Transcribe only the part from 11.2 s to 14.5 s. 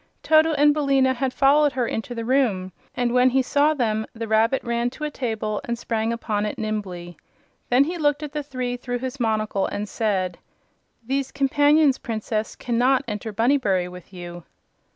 companions, Princess, cannot enter Bunnybury with you."